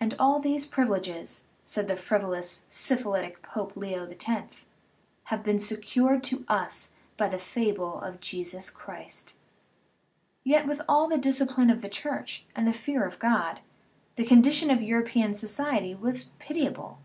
[0.00, 4.64] "And all these privileges," said the frivolous, syphilitic Pope, Leo X.,
[5.24, 9.34] "have been secured to us by the fable of Jesus Christ."
[10.44, 13.60] Yet, with all the discipline of the Church and the fear of God,
[14.16, 16.98] the condition of European society was pitiable.